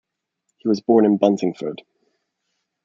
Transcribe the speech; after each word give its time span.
He 0.57 0.67
was 0.67 0.81
born 0.81 1.05
in 1.05 1.17
Buntingford. 1.19 1.83